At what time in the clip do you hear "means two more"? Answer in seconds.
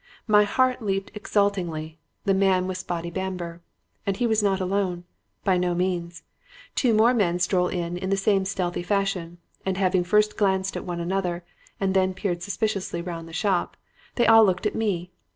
5.75-7.13